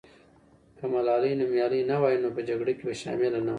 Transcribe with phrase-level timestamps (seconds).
[0.77, 3.49] که ملالۍ نومیالۍ نه وای، نو په جګړه کې به شامله نه وای.